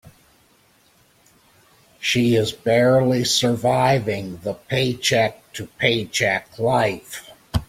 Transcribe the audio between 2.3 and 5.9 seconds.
is barely surviving the paycheck to